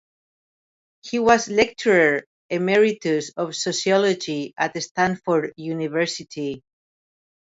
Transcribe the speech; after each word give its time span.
He 1.03 1.19
was 1.19 1.47
Lecturer 1.47 2.23
Emeritus 2.49 3.29
of 3.37 3.55
Sociology 3.55 4.51
at 4.57 4.81
Stanford 4.81 5.53
University. 5.57 6.63